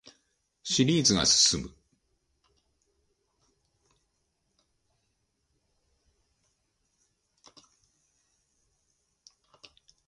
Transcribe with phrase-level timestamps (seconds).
[0.63, 1.75] シリーズが進む